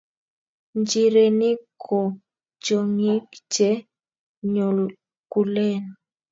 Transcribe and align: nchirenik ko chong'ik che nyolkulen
nchirenik 0.79 1.59
ko 1.83 1.99
chong'ik 2.63 3.27
che 3.53 3.69
nyolkulen 4.53 5.83